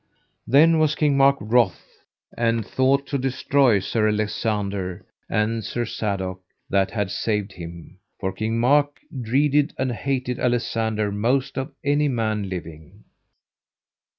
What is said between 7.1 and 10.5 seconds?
saved him; for King Mark dreaded and hated